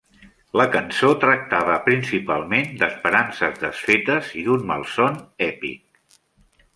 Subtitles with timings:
[0.59, 6.17] La cançó tractava principalment d'"esperances desfetes" i d'"un malson èpic".